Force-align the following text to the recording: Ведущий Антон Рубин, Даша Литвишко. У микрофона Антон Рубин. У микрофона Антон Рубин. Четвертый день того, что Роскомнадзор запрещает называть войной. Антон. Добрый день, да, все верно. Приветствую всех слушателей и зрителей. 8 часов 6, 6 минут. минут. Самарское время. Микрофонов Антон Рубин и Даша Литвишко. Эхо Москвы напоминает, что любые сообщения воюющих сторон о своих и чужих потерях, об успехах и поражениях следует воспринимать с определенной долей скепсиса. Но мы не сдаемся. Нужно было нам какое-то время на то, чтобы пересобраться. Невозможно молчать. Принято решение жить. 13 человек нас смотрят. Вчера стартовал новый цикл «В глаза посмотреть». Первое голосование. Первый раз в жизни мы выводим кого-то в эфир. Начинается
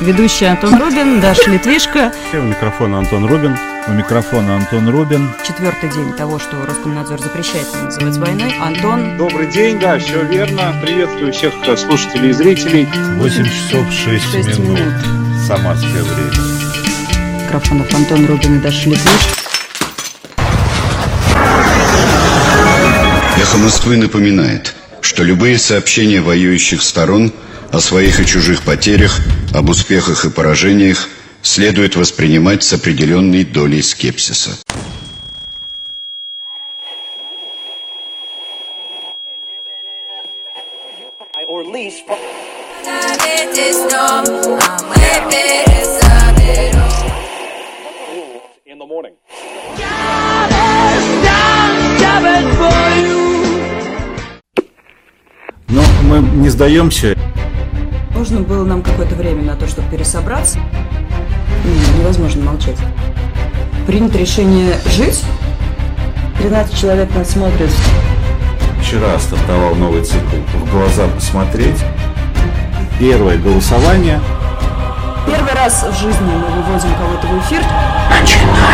Ведущий 0.00 0.44
Антон 0.44 0.78
Рубин, 0.78 1.20
Даша 1.20 1.50
Литвишко. 1.50 2.12
У 2.34 2.36
микрофона 2.36 2.98
Антон 2.98 3.24
Рубин. 3.26 3.56
У 3.88 3.92
микрофона 3.92 4.56
Антон 4.56 4.90
Рубин. 4.90 5.30
Четвертый 5.46 5.90
день 5.90 6.12
того, 6.12 6.38
что 6.38 6.64
Роскомнадзор 6.66 7.20
запрещает 7.20 7.66
называть 7.82 8.16
войной. 8.18 8.54
Антон. 8.60 9.16
Добрый 9.16 9.50
день, 9.50 9.78
да, 9.78 9.98
все 9.98 10.22
верно. 10.22 10.74
Приветствую 10.82 11.32
всех 11.32 11.54
слушателей 11.78 12.30
и 12.30 12.32
зрителей. 12.32 12.86
8 13.16 13.44
часов 13.44 13.90
6, 13.90 14.32
6 14.32 14.58
минут. 14.58 14.78
минут. 14.80 14.94
Самарское 15.46 16.02
время. 16.02 17.44
Микрофонов 17.44 17.94
Антон 17.94 18.26
Рубин 18.26 18.58
и 18.58 18.60
Даша 18.60 18.90
Литвишко. 18.90 19.34
Эхо 23.38 23.56
Москвы 23.58 23.96
напоминает, 23.96 24.74
что 25.00 25.22
любые 25.22 25.58
сообщения 25.58 26.20
воюющих 26.20 26.82
сторон 26.82 27.32
о 27.72 27.80
своих 27.80 28.20
и 28.20 28.26
чужих 28.26 28.62
потерях, 28.62 29.20
об 29.54 29.68
успехах 29.68 30.24
и 30.24 30.30
поражениях 30.30 31.08
следует 31.42 31.96
воспринимать 31.96 32.62
с 32.62 32.72
определенной 32.72 33.44
долей 33.44 33.82
скепсиса. 33.82 34.50
Но 55.68 55.82
мы 56.02 56.20
не 56.20 56.48
сдаемся. 56.48 57.16
Нужно 58.16 58.40
было 58.40 58.64
нам 58.64 58.82
какое-то 58.82 59.14
время 59.14 59.42
на 59.42 59.56
то, 59.56 59.66
чтобы 59.68 59.90
пересобраться. 59.90 60.58
Невозможно 61.98 62.44
молчать. 62.44 62.78
Принято 63.86 64.16
решение 64.16 64.72
жить. 64.86 65.22
13 66.38 66.78
человек 66.78 67.14
нас 67.14 67.30
смотрят. 67.30 67.70
Вчера 68.80 69.18
стартовал 69.18 69.74
новый 69.74 70.02
цикл 70.02 70.36
«В 70.54 70.70
глаза 70.70 71.06
посмотреть». 71.08 71.78
Первое 72.98 73.36
голосование. 73.36 74.18
Первый 75.26 75.52
раз 75.52 75.84
в 75.84 76.00
жизни 76.00 76.24
мы 76.24 76.62
выводим 76.62 76.94
кого-то 76.94 77.26
в 77.26 77.38
эфир. 77.40 77.62
Начинается 78.18 78.65